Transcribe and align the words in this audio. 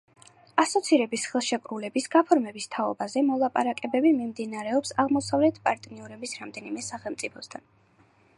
ასოცირების 0.61 1.25
ხელშეკრულების 1.33 2.09
გაფორმების 2.15 2.67
თაობაზე 2.77 3.23
მოლაპარაკებები 3.27 4.15
მიმდინარეობს 4.17 4.97
აღმოსავლეთ 5.05 5.61
პარტნიორობის 5.69 6.37
რამდენიმე 6.43 6.89
სახელმწიფოსთან. 6.91 7.71